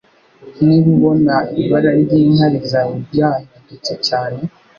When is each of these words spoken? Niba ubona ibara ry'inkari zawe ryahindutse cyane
Niba 0.65 0.87
ubona 0.95 1.35
ibara 1.61 1.91
ry'inkari 2.01 2.59
zawe 2.71 2.93
ryahindutse 3.07 3.93
cyane 4.07 4.39